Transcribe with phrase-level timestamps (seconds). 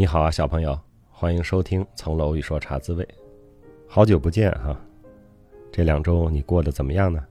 [0.00, 0.80] 你好啊，小朋友，
[1.10, 3.04] 欢迎收听《层楼一说茶滋味》。
[3.86, 4.74] 好久不见哈，
[5.70, 7.22] 这两周你过得怎么样呢？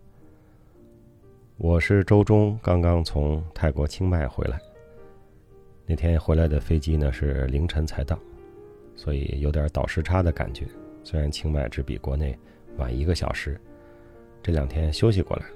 [1.58, 4.62] 我是周中刚刚从泰国清迈回来，
[5.88, 8.20] 那天回来的飞机呢是凌晨才到，
[8.96, 10.68] 所以有点倒时差的感觉。
[11.04, 12.38] 虽然清迈只比国内
[12.78, 13.60] 晚一个小时，
[14.44, 15.54] 这两天休息过来了。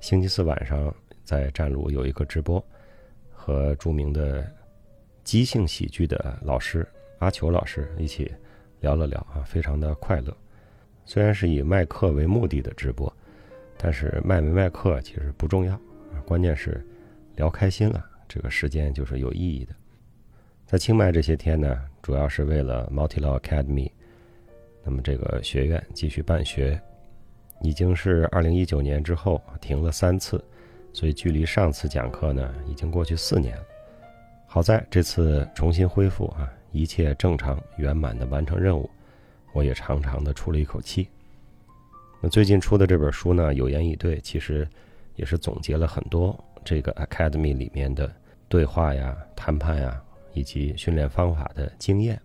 [0.00, 2.60] 星期四晚上在站路有一个直播，
[3.30, 4.44] 和著名的。
[5.26, 6.86] 即兴喜剧的老师
[7.18, 8.32] 阿球老师一起
[8.78, 10.34] 聊了聊啊，非常的快乐。
[11.04, 13.12] 虽然是以卖课为目的的直播，
[13.76, 16.80] 但是卖没卖课其实不重要啊，关键是
[17.34, 19.74] 聊开心了，这个时间就是有意义的。
[20.64, 23.90] 在清迈这些天呢，主要是为了 Multi Law Academy，
[24.84, 26.80] 那么这个学院继续办学，
[27.62, 30.40] 已经是二零一九年之后停了三次，
[30.92, 33.64] 所以距离上次讲课呢，已经过去四年了。
[34.56, 38.88] 好在这次重新恢复啊，一切正常圆满的完成任务，
[39.52, 41.06] 我也长长的出了一口气。
[42.22, 44.66] 那最近出的这本书呢，《有言以对》，其实
[45.16, 46.34] 也是总结了很多
[46.64, 48.10] 这个 Academy 里面的
[48.48, 52.18] 对话呀、谈判呀以及训练方法的经验，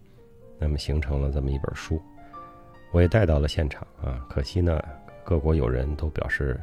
[0.58, 2.02] 那么形成了这么一本书。
[2.94, 4.82] 我也带到了现场啊，可惜呢，
[5.26, 6.58] 各国友人都表示，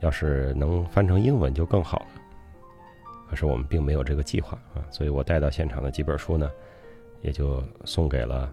[0.00, 2.19] 要是能翻成英文就更好了。
[3.30, 6.50] 可是我们并没有这个计划啊，所以我带到现场的几本书呢，
[7.22, 8.52] 也就送给了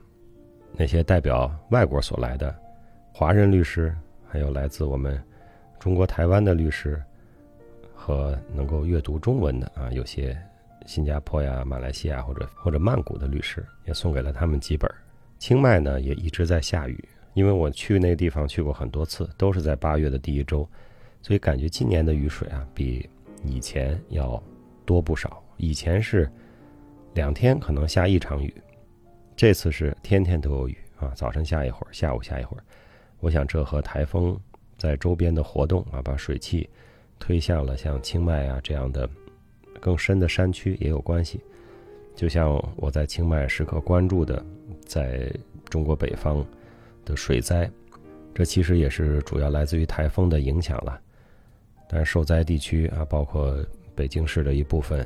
[0.71, 2.55] 那些代表外国所来的
[3.11, 3.91] 华人律师，
[4.27, 5.19] 还有来自我们
[5.79, 7.01] 中国台湾的律师
[7.95, 10.37] 和能够阅读中文的啊，有些
[10.85, 14.87] 新加坡呀、马来西亚或者或者曼谷的律师，也送给了他们几本。
[15.39, 17.03] 清迈呢也一直在下雨，
[17.33, 20.69] 因为我去那个地方去过很多次，都是在八月的第一周，
[21.23, 23.09] 所以感觉今年的雨水啊比
[23.43, 24.39] 以前要。
[24.87, 26.31] 多不少，以前是
[27.13, 28.53] 两天可能下一场雨，
[29.35, 32.63] 这次是天天都有雨啊，早晨下一会儿，下午下一会儿。
[33.19, 34.39] 我想这和台风
[34.77, 36.69] 在周边的活动啊，把水汽
[37.19, 39.09] 推向了像清迈啊这样的
[39.81, 41.41] 更深的山区也有关系。
[42.15, 44.43] 就像我在清迈时刻关注的，
[44.85, 45.29] 在
[45.65, 46.45] 中国北方
[47.03, 47.69] 的水灾，
[48.33, 50.97] 这其实也是主要来自于台风的影响了。
[51.89, 53.53] 但是受灾地区啊，包括。
[53.97, 55.05] 北京市的一部分，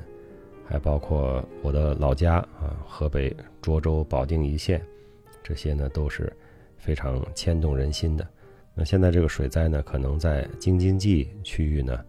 [0.68, 4.86] 还包括我的老家啊，河北涿州保定一线，
[5.42, 6.32] 这些呢都是
[6.78, 8.28] 非常牵动人心的。
[8.76, 12.04] 那现在这个水灾呢，可能在京津冀区域呢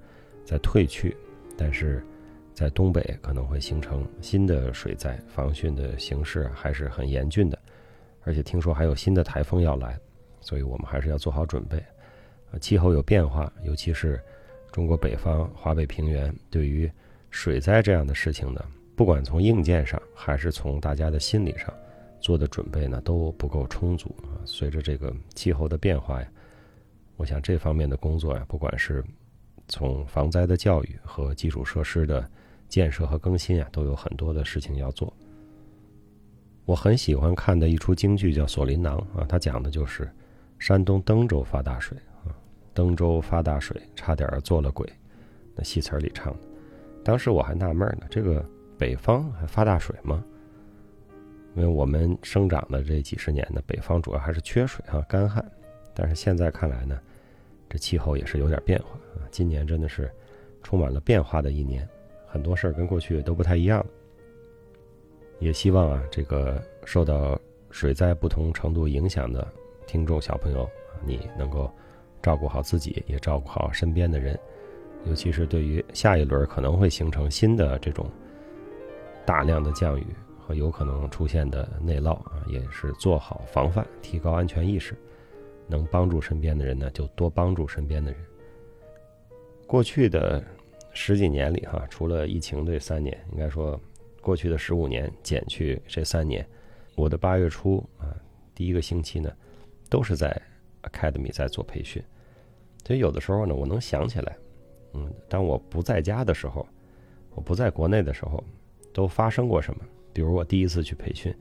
[0.44, 1.16] 在退去，
[1.56, 2.04] 但是
[2.52, 7.56] 在东北可能会形成新的水灾，防汛的形势还是很严峻的。
[8.24, 9.96] 而且听说还有新的台风要来，
[10.40, 11.80] 所以我们还是要做好准备。
[12.60, 14.20] 气候有变化，尤其是。
[14.72, 16.90] 中国北方华北平原对于
[17.30, 18.64] 水灾这样的事情呢，
[18.96, 21.72] 不管从硬件上还是从大家的心理上
[22.20, 24.40] 做的准备呢，都不够充足啊。
[24.46, 26.28] 随着这个气候的变化呀，
[27.16, 29.04] 我想这方面的工作呀，不管是
[29.68, 32.26] 从防灾的教育和基础设施的
[32.68, 35.12] 建设和更新啊，都有很多的事情要做。
[36.64, 40.10] 我很喜欢看的一出京剧叫《锁麟囊》啊，它讲的就是
[40.58, 41.98] 山东登州发大水。
[42.74, 44.90] 登州发大水，差点做了鬼。
[45.54, 46.48] 那戏词里唱的，
[47.04, 48.42] 当时我还纳闷呢，这个
[48.78, 50.24] 北方还发大水吗？
[51.54, 55.44] 因为我们生长的这几十年呢，北方主要还是缺水啊，干旱。
[55.92, 56.98] 但是现在看来呢，
[57.68, 59.28] 这气候也是有点变化啊。
[59.30, 60.10] 今年真的是
[60.62, 61.86] 充满了变化的一年，
[62.26, 63.84] 很多事儿跟过去都不太一样。
[65.38, 67.38] 也希望啊，这个受到
[67.70, 69.46] 水灾不同程度影响的
[69.86, 70.66] 听众小朋友，
[71.04, 71.70] 你能够。
[72.22, 74.38] 照顾好自己，也照顾好身边的人，
[75.06, 78.08] 尤其是对于下一轮可能会形成新的这种
[79.26, 80.06] 大量的降雨
[80.38, 84.94] 和有可能出现的内涝啊，也是做好防范，提高安全意识，
[85.66, 88.20] 能帮助身边的人呢，就多帮助身边的人。
[89.66, 90.40] 过去的
[90.92, 93.80] 十几年里，哈，除了疫情这三年，应该说
[94.20, 96.46] 过去的十五年减去这三年，
[96.94, 98.14] 我的八月初啊，
[98.54, 99.32] 第一个星期呢，
[99.90, 100.40] 都是在。
[100.82, 102.02] Academy 在做培训，
[102.84, 104.36] 所以有的时候呢，我能想起来，
[104.94, 106.66] 嗯，当我不在家的时候，
[107.34, 108.42] 我不在国内的时候，
[108.92, 109.84] 都发生过什么？
[110.12, 111.34] 比如我第一次去培训，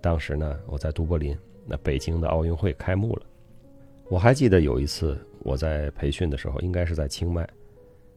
[0.00, 1.36] 当时呢，我在都柏林，
[1.66, 3.22] 那北京的奥运会开幕了。
[4.08, 7.48] 我还记得有一次我在培训的时候，应该是在清迈，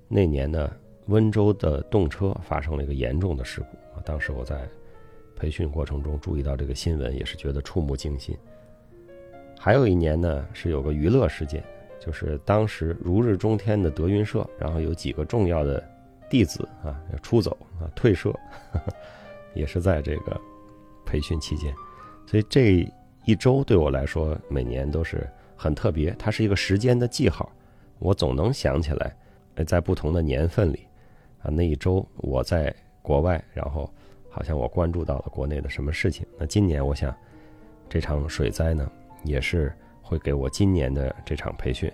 [0.08, 0.72] 那年呢，
[1.08, 4.02] 温州的动车发生了一个严重的事故。
[4.06, 4.68] 当时我在
[5.36, 8.38] 培训过程中注意到这个新闻，也是觉得触目惊心。
[9.60, 11.64] 还有一年呢，是有个娱乐事件，
[12.04, 15.82] 就是当时如日中天的德云社，然后有几个重要的
[16.30, 18.34] 弟子啊要出走啊退社，
[19.54, 20.42] 也是在这个
[21.06, 21.72] 培训期间，
[22.26, 22.90] 所以这
[23.26, 27.52] 一周对我来说每年都是很特别，它是一个时间的记号，
[28.00, 29.16] 我总能想起来，
[29.68, 30.88] 在不同的年份里，
[31.44, 33.88] 啊那一周我在国外，然后
[34.30, 36.26] 好像我关注到了国内的什么事情。
[36.40, 37.16] 那今年我想，
[37.88, 38.90] 这场水灾呢，
[39.24, 39.72] 也是
[40.12, 41.90] 会给我今年的这场培训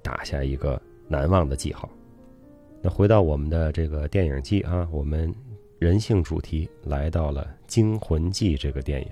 [0.00, 1.86] 打下一个难忘的记号。
[2.80, 5.30] 那回到我们的这个电影季啊，我们
[5.78, 9.08] 人性主题来到了《惊魂记》这个电影。《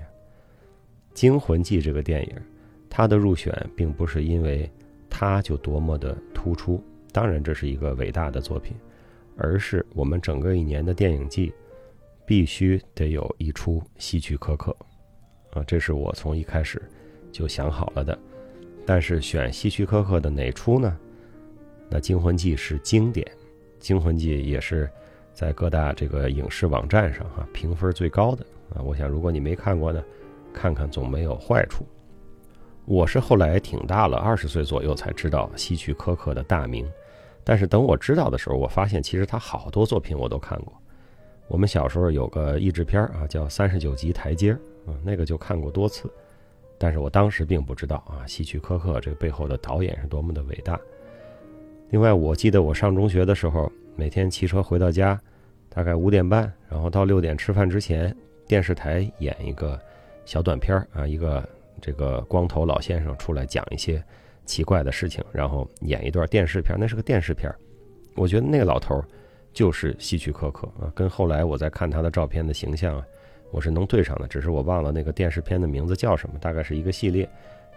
[1.13, 2.35] 惊魂记》这个电影，
[2.89, 4.67] 它的入选并不是因为
[5.11, 8.75] 它就多么的突出，当然这是一个伟大的作品，
[9.37, 11.53] 而是我们整个一年的电影季
[12.25, 14.75] 必须得有一出希区柯克
[15.51, 16.81] 啊，这是我从一开始
[17.31, 18.17] 就想好了的。
[18.89, 20.97] 但是选希区柯克的哪出呢？
[21.91, 23.23] 那《惊魂记》是经典。
[23.77, 24.89] 《惊魂记》也是
[25.31, 28.43] 在各大这个影视网站上哈评分最高的
[28.73, 28.81] 啊！
[28.81, 30.03] 我想如果你没看过呢，
[30.51, 31.85] 看看总没有坏处。
[32.85, 36.91] 我是后来挺大了，二十岁左右才知道希区柯克的大名，
[37.43, 40.73] 但是等我知道的时候，我发现其实他好多作品我都看过。
[41.47, 44.51] 我们小时候有个译制片啊，叫《三十九级台阶》
[44.91, 46.11] 啊，那个就看过多次，
[46.79, 50.79] 但是我当时并不知道啊，希区柯克这个背后的导演是多么的伟大。
[51.89, 55.19] 另外，我记得我上中学的时候，每天骑车回到家，
[55.67, 58.15] 大概五点半，然后到六点吃饭之前，
[58.47, 59.79] 电视台演一个
[60.23, 61.47] 小短片啊，一个
[61.81, 64.01] 这个光头老先生出来讲一些
[64.45, 67.53] 奇怪的事情，然后演一段电视片，那是个电视片。
[68.15, 69.03] 我觉得那个老头
[69.51, 73.05] 就是希区柯克啊，跟后来我在看他的照片的形象啊，
[73.51, 77.29] 我是能对上的，只是我忘了那个电视片的名字叫什么，大概是一个系列，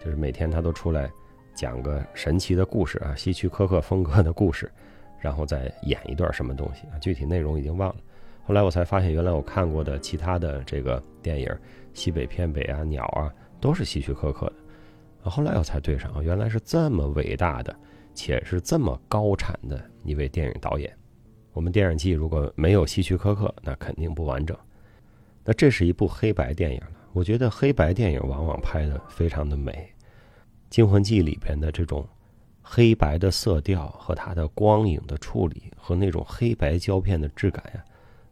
[0.03, 1.09] 就是每天他都出来。
[1.55, 4.71] 讲个神奇的故事啊，希区柯克风格的故事，
[5.19, 6.97] 然后再演一段什么东西啊？
[6.97, 7.95] 具体内容已经忘了。
[8.43, 11.47] 后来我才发现，原来我看过的其他的这个电影
[11.93, 13.31] 《西北偏北》啊、《鸟》啊，
[13.61, 15.29] 都是希区柯克的。
[15.29, 17.75] 后来我才对上，原来是这么伟大的，
[18.15, 20.91] 且是这么高产的一位电影导演。
[21.51, 24.57] 我们电影季如果没有希区柯克，那肯定不完整。
[25.43, 26.91] 那这是一部黑白电影了。
[27.13, 29.71] 我觉得黑白电影往往拍的非常的美。
[30.75, 32.07] 《惊魂记》里边的这种
[32.61, 37.83] 黑白的色调和它的光影的处理和那种黑白胶片的质感呀，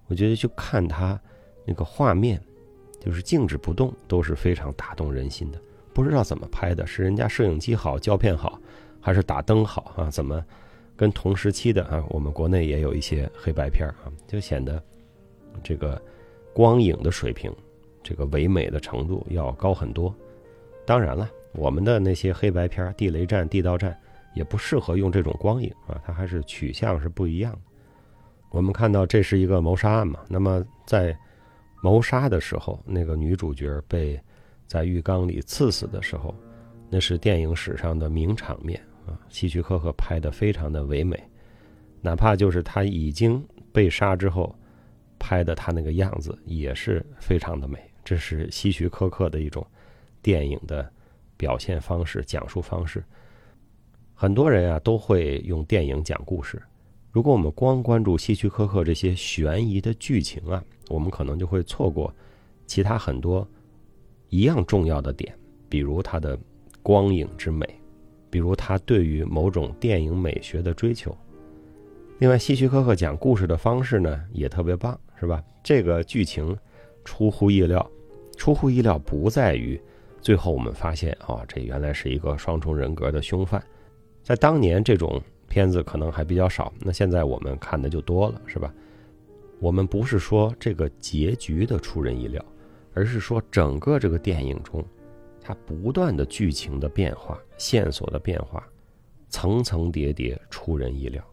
[0.07, 1.19] 我觉得就看它
[1.65, 2.41] 那个画面，
[2.99, 5.61] 就是静止不动，都是非常打动人心的。
[5.93, 8.59] 不知道怎么拍的，是人家摄影机好、胶片好，
[8.99, 10.09] 还是打灯好啊？
[10.09, 10.43] 怎么
[10.95, 14.81] 跟同时期的啊，我们国内也有一些黑白片啊，就显得
[15.61, 16.01] 这个
[16.53, 17.53] 光影的水平，
[18.03, 20.13] 这个唯美的程度要高很多。
[20.85, 21.29] 当然了。
[21.53, 23.91] 我们的那些黑白片《地雷战》《地道战》
[24.33, 27.59] 也不适合用这种光影啊，它还是取向是不一样的。
[28.51, 31.13] 我们看到这是一个谋杀案嘛，那么在
[31.83, 34.17] 谋杀的时候，那个女主角被
[34.65, 36.33] 在浴缸里刺死的时候，
[36.89, 39.19] 那是电影史上的名场面啊。
[39.27, 41.21] 希区柯克拍的非常的唯美，
[41.99, 44.55] 哪怕就是他已经被杀之后
[45.21, 47.79] 拍的他那个样子也是非常的美。
[48.03, 49.63] 这是希区柯克的一种
[50.21, 50.91] 电影的。
[51.37, 53.03] 表现方式、讲述方式，
[54.13, 56.61] 很多人啊都会用电影讲故事。
[57.09, 62.13] 如果我们光关注希区柯克这些悬疑的剧情啊，我们可能就会错过
[62.67, 63.47] 其他很多
[64.29, 65.35] 一样重要的点，
[65.67, 66.37] 比如他的
[66.83, 67.67] 光影之美，
[68.29, 71.17] 比如他对于某种电影美学的追求。
[72.19, 75.41] 另外，希区柯克讲故事的方式呢也特别棒，是吧？
[75.61, 76.57] 这个剧情
[77.05, 77.87] 出乎意料，
[78.35, 79.79] 出乎意料不在于。
[80.19, 83.63] 最后我们发现，啊，这原来是一个双重人格的凶犯。
[84.23, 86.73] 在当年，这种片子可能还比较少。
[86.79, 88.73] 那现在我们看的就多了，是吧？
[89.59, 92.43] 我们不是说这个结局的出人意料，
[92.95, 94.83] 而是说整个这个电影中，
[95.39, 98.67] 它不断的剧情的变化、线索的变化，
[99.29, 101.23] 层层叠叠，出人意料。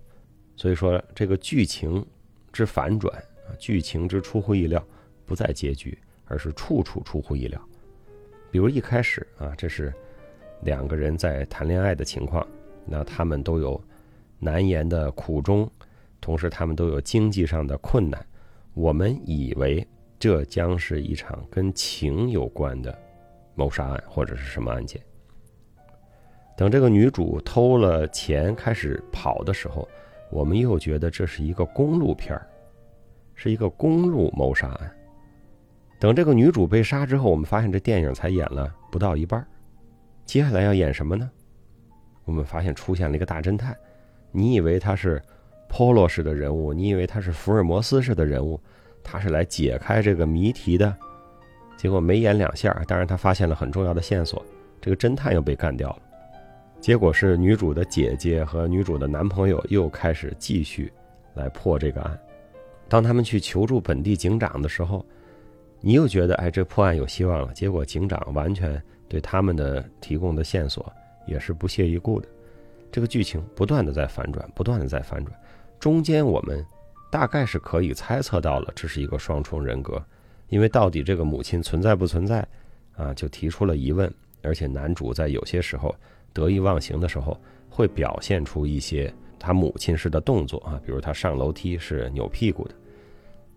[0.56, 2.04] 所以说，这个剧情
[2.52, 3.14] 之反转，
[3.58, 4.84] 剧情之出乎意料，
[5.24, 7.60] 不在结局，而是处处出乎意料。
[8.50, 9.92] 比如一开始啊，这是
[10.62, 12.46] 两个人在谈恋爱的情况，
[12.86, 13.82] 那他们都有
[14.38, 15.70] 难言的苦衷，
[16.20, 18.24] 同时他们都有经济上的困难。
[18.74, 19.86] 我们以为
[20.18, 22.96] 这将是一场跟情有关的
[23.54, 25.00] 谋杀案或者是什么案件。
[26.56, 29.88] 等这个女主偷了钱开始跑的时候，
[30.30, 32.48] 我们又觉得这是一个公路片儿，
[33.38, 34.92] 是一个公路谋杀案。
[35.98, 39.44] 等这个女主被杀之后，我们发现这电影才演了不到一半
[40.24, 41.30] 接下来要演什么呢？
[42.24, 43.74] 我们发现出现了一个大侦探。
[44.32, 45.22] 你以为他是
[45.70, 48.60] Polo 式的人物，你以为他是福尔摩斯式的人物，
[49.02, 50.94] 他是来解开这个谜题的。
[51.76, 54.44] 结果没演两下，当然他发现了很重要的线索，
[54.80, 56.02] 这个侦探又被干掉了。
[56.80, 60.92] 结果是女主的姐姐和女主的男朋友又开始继续
[61.34, 62.18] 来破这个案。
[62.88, 65.04] 当他们去求助本地警长的时候，
[65.80, 67.52] 你又觉得哎，这破案有希望了。
[67.52, 70.90] 结果警长完全对他们的提供的线索
[71.26, 72.26] 也是不屑一顾的。
[72.90, 75.38] 这个剧情不断的在反转，不断的在反转。
[75.78, 76.64] 中间我们
[77.10, 80.02] 大概是可以猜测到了，这是一个双重人格。
[80.48, 82.46] 因为到底这个母亲存在不存在，
[82.96, 84.10] 啊，就提出了疑问。
[84.42, 85.94] 而且男主在有些时候
[86.32, 92.74] 得意忘形的时候，会表现出一些他母亲式的动作啊，比如他上楼梯是扭屁股的。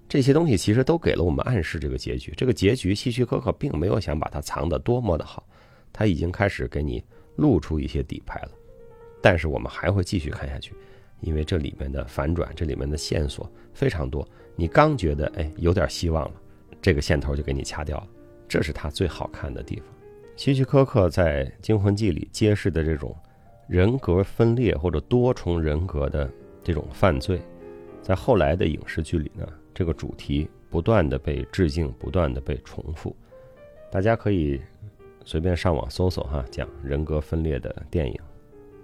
[0.07, 2.33] 这些东西其实都给了我们暗示，这个结局。
[2.35, 5.47] 这个结局，希区柯克并没有想把它藏得多么的好，
[5.93, 7.01] 他已经开始给你
[7.35, 8.51] 露出一些底牌了。
[9.21, 10.73] 但是我们还会继续看下去，
[11.21, 14.27] 因为这里面的反转，这里面的线索非常多。
[14.55, 16.41] 你刚觉得哎有点希望了。
[16.81, 18.07] 这个线头就给你掐掉了，
[18.50, 19.85] 这是他最好看的地方。
[20.35, 23.15] 希区柯克在《惊魂记》里揭示的这种
[23.68, 26.30] 人格分裂或者多重人格的
[26.63, 27.41] 这种犯罪，
[28.01, 33.15] 在后来的影视剧里呢，这个主题不断的被致敬，不断的被重复。
[33.91, 34.62] 大家可以
[35.24, 38.20] 随便上网搜索哈，讲人格分裂的电影，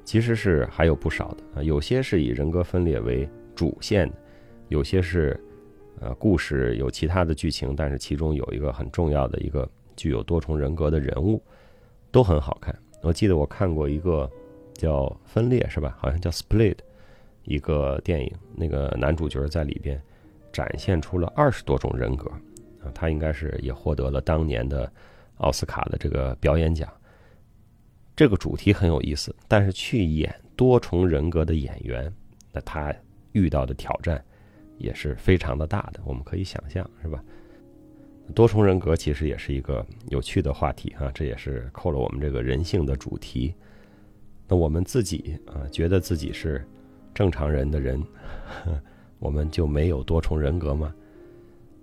[0.04, 4.16] 其实是还有不少的啊，有些是以人格分裂为主线的，
[4.70, 5.40] 有些是。
[6.00, 11.42] 呃，故事有其他的剧情，但是其中有一个很重要的一个具有多重人格的人物，
[12.12, 12.78] 都很好看。
[13.02, 14.30] 我记得我看过一个
[14.78, 15.98] 叫《分裂》，是吧？
[16.00, 16.76] 好像叫《Split》，
[17.44, 20.02] 一个电影，那个男主角在里边
[20.54, 22.30] 展现出了二十多种人格
[22.82, 24.92] 啊，他应该是也获得了当年的
[25.38, 26.88] 奥斯卡的这个表演奖。
[28.16, 32.14] 这个主题很有意思，但是去演多重人格的演员，
[32.52, 32.94] 那他
[33.32, 34.24] 遇到的挑战。
[34.80, 37.20] 也是非常的大的，我们可以想象，是吧？
[38.36, 43.56] 多重人格其实也是一个有趣的话题啊，这也是扣了我们这个人性的主题。
[44.48, 46.66] 那我们自己啊，觉得自己是
[47.13, 48.01] 正常人的人，
[49.20, 50.94] 我们就没有多重人格吗？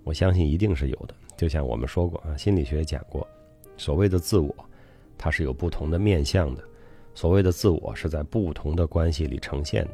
[0.03, 1.13] 我相信一定是有的。
[1.37, 3.27] 就像我们说过啊，心理学讲过，
[3.77, 4.55] 所谓的自我，
[5.17, 6.63] 它是有不同的面相的。
[7.13, 9.91] 所谓的自我是在不同的关系里呈现的。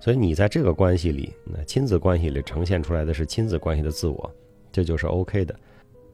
[0.00, 4.30] 所以你在这个关系里，那亲子关系里呈现出来的是亲子关系的自我，
[4.72, 5.54] 这就是 OK 的。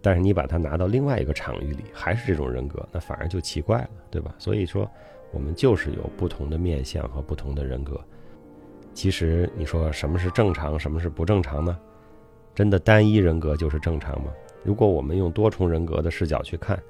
[0.03, 4.35] 但是你把它拿到另外一个场域里，还是这种人格，那反而就奇怪了，对吧？
[4.39, 4.89] 所以说，
[5.31, 8.01] 我们就是有不同的面相和不同的人格。
[8.95, 11.79] 其实你说什么是正常，什么是不正常呢？
[12.55, 14.33] 真的单一人格就是正常吗？
[14.65, 16.83] 如果我们用多重人格的视角去看，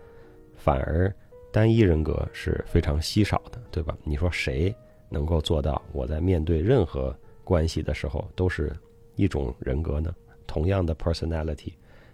[0.56, 1.14] 反而
[1.52, 3.96] 单一人格是非常稀少的，对吧？
[4.04, 4.74] 你说谁？
[5.10, 7.14] 能够做到，我在面对任何
[7.44, 8.74] 关系的时候都是
[9.16, 10.14] 一种人格呢？
[10.46, 11.72] 同样的 personality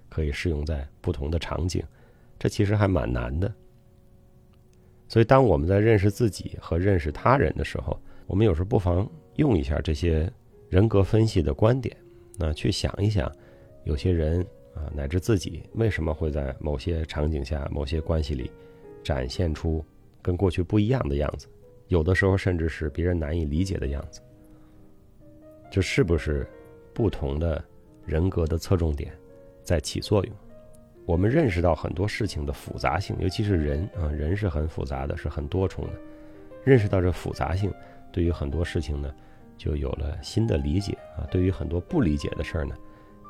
[0.08, 1.82] 可以适用在不同的场景，
[2.38, 3.52] 这其实还蛮难的。
[5.06, 10.30] 所以，当我们在认识自己和认识他人的时候，我们有时候不妨用一下这些
[10.68, 11.96] 人格分析的观点，
[12.38, 13.30] 那去想一想，
[13.84, 14.40] 有些人
[14.75, 18.50] 啊，乃至自己为什么会在某些场景下、某些关系里
[19.04, 19.84] 展现出
[20.23, 21.46] 跟过去不一样的样子。
[21.88, 24.20] 有的时候甚至是别人难以理解的样子，
[25.70, 26.49] 这是不是
[26.94, 27.62] 不同的
[28.06, 29.12] 人格的侧重点
[29.62, 30.34] 在起作用？
[31.06, 35.92] 我们认识到很多事情的复杂性，尤其是人啊，人是很复杂的，是很多重的。
[36.64, 37.73] 认识到这复杂性，
[38.11, 39.14] 对于很多事情呢，
[39.58, 41.28] 就有了新的理解啊。
[41.30, 42.75] 对于很多不理解的事儿呢，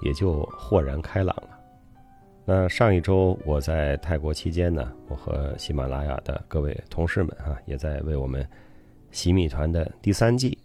[0.03, 1.51] 也就豁然开朗了。
[2.45, 8.47] 那上一周我在泰国期间呢，我和喜马拉雅的各位同事们啊，也在为我们
[9.11, 10.57] 洗米团的第三季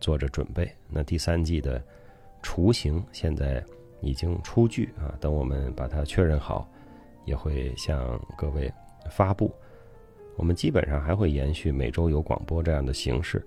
[0.00, 0.70] 做着准备。
[0.90, 1.82] 那第三季的
[2.42, 3.64] 雏形现在
[4.00, 6.68] 已经出具啊，等我们把它确认好，
[7.24, 8.72] 也会向各位
[9.10, 9.52] 发布。
[10.36, 13.46] 我们基本上还会延续每周有广播这样的形式。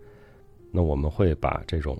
[0.71, 1.97] 那我们会把这种。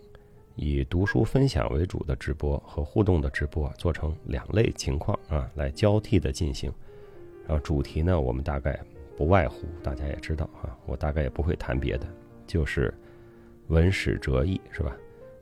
[0.62, 6.70] 以读书分享为主的直播和互动的直播做成两类情况啊，来交替的进行。
[7.48, 8.77] 然后主题呢，我们大概
[9.15, 12.06] 不外乎大家也知道啊，我大概也不会谈别的，
[12.46, 12.94] 就是
[13.68, 14.94] 文史哲艺是吧？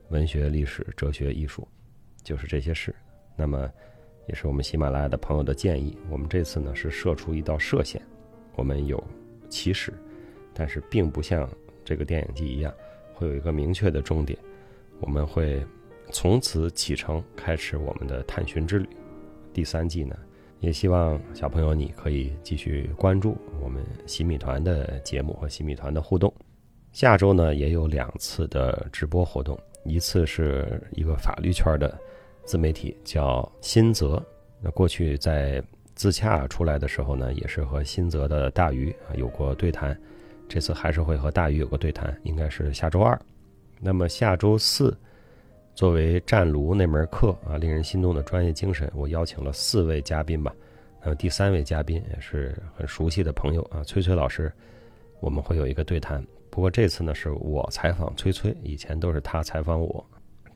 [0.10, 1.68] 文学、历史、哲学、艺术，
[2.27, 2.93] 就是这些事。
[3.38, 3.72] 那么
[4.27, 8.01] 也是我们喜马拉雅的朋友的建议，我们这次呢是设出一道射线，
[8.55, 9.01] 我们有
[9.48, 9.93] 起始，
[10.53, 11.50] 但是并不像
[11.86, 12.74] 这个电影季一样
[13.13, 14.38] 会有一个明确的终点。
[15.00, 15.65] 我们会
[16.12, 18.89] 从此启程，开始我们的探寻之旅。
[19.53, 20.17] 第三季呢，
[20.60, 26.34] 也希望小朋友你可以继续关注我们洗米团的节目和洗米团的互动。
[26.91, 31.98] 下周呢，也有两次的直播活动，一次是一个法律圈的
[32.48, 34.24] 自媒体叫新泽。
[34.62, 35.62] 那过去在
[35.94, 39.96] 自洽出来的时候呢，也是和新泽的大鱼啊有过对谈。
[40.48, 43.20] 这次还是会和大鱼有个对谈，应该是下周二。
[43.82, 44.98] 那么下周四，
[45.75, 50.56] 作为战炉那门课啊，令人心动的专业精神，我邀请了四位嘉宾吧。
[51.04, 54.50] 那么第三位嘉宾也是很熟悉的朋友啊，崔崔老师，
[55.20, 56.25] 我们会有一个对谈。
[56.50, 60.04] 不过这次呢，是我采访崔崔，以前都是他采访我。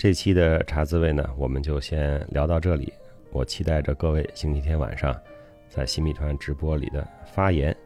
[0.02, 2.92] 这期的茶滋味呢，我们就先聊到这里。
[3.32, 5.16] 我期待着各位星期天晚上
[5.70, 7.78] 在新米团直播里的发言。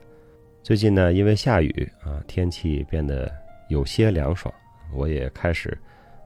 [0.64, 3.30] 最近呢，因为下雨啊，天气变得
[3.68, 4.50] 有些凉爽，
[4.94, 5.78] 我也开始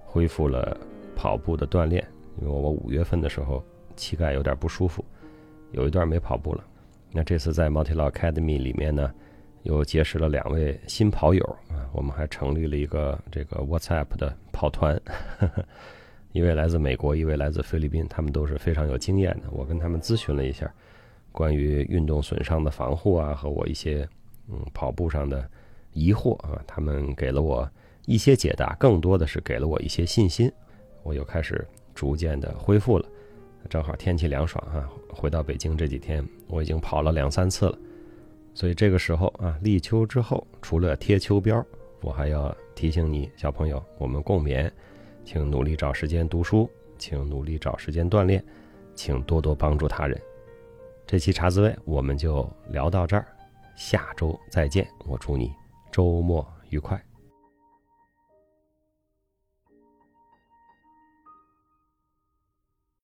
[0.06, 0.80] 恢复了
[1.16, 2.08] 跑步的锻炼。
[2.40, 3.66] 因为我五月份的时候
[3.96, 5.04] 膝盖有点不舒服，
[5.72, 6.64] 有一段没跑步了。
[7.12, 9.12] 那这次在 Multi Academy 里面呢，
[9.64, 15.00] 又结识了两位新跑友啊，我们还成立了一个这个 WhatsApp 的跑团。
[16.32, 19.50] 一位来自美国，一位来自菲律宾，他们都是非常有经验的。
[19.52, 20.72] 我跟他们咨询了一下
[21.32, 24.08] 关于运动损伤的防护啊，和我一些
[24.48, 25.50] 嗯跑步上的
[25.92, 27.68] 疑惑啊，他们给了我
[28.06, 30.52] 一些解答，更多的是给了我一些信心。
[31.02, 33.06] 我又开始逐渐的恢复了。
[33.68, 37.78] 正好天气凉爽啊，回到北京这几天，我已经跑了两三次了。
[38.60, 41.64] 所以这个时候啊，立秋之后，除了贴秋膘，
[42.02, 44.70] 我还要提醒你，小朋友，我们共勉。
[45.24, 48.44] 请努力找时间读书，请努力找时间锻炼，
[48.96, 50.22] 请多多帮助他人。
[51.08, 53.26] 这期茶滋味我们就聊到这儿，
[53.78, 54.86] 下周再见。
[55.06, 55.54] 我祝你
[55.90, 57.02] 周末愉快。